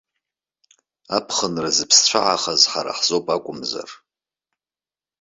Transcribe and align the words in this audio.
Аԥхынра 1.17 1.69
зыԥсцәаҳахаз 1.77 2.61
ҳара 2.71 2.97
ҳзоуп 2.97 3.25
акәымзар. 3.35 3.89